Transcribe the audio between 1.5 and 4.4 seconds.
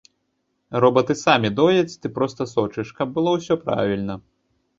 дояць, ты проста сочыш, каб было ўсё правільна.